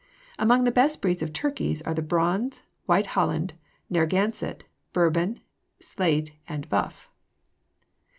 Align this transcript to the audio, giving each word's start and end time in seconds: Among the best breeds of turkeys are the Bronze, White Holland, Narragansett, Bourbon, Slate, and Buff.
Among 0.39 0.63
the 0.63 0.71
best 0.71 0.99
breeds 0.99 1.21
of 1.21 1.31
turkeys 1.31 1.83
are 1.83 1.93
the 1.93 2.01
Bronze, 2.01 2.63
White 2.87 3.05
Holland, 3.13 3.53
Narragansett, 3.87 4.63
Bourbon, 4.93 5.41
Slate, 5.79 6.31
and 6.47 6.67
Buff. 6.69 7.11